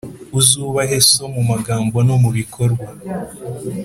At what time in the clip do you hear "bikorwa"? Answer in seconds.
2.37-2.87